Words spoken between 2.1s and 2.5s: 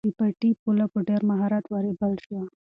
شوه.